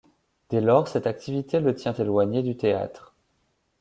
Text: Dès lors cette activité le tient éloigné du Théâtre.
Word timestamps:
Dès 0.49 0.61
lors 0.61 0.87
cette 0.87 1.05
activité 1.05 1.59
le 1.59 1.75
tient 1.75 1.93
éloigné 1.93 2.41
du 2.41 2.57
Théâtre. 2.57 3.13